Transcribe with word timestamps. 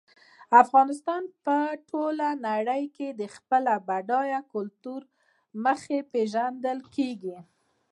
افغانستان 0.63 1.23
په 1.45 1.57
ټوله 1.89 2.27
نړۍ 2.47 2.83
کې 2.95 3.07
د 3.19 3.21
خپل 3.35 3.63
بډایه 3.87 4.39
کلتور 4.53 5.01
له 5.09 5.11
مخې 5.65 5.97
پېژندل 6.11 6.79
کېږي. 6.95 7.37